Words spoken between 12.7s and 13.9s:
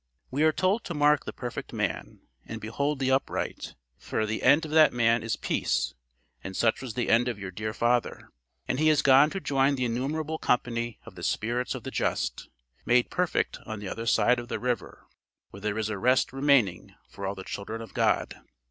made perfect on the